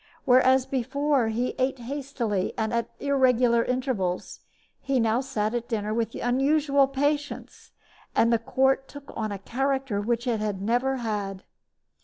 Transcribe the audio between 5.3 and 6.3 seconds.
at dinner with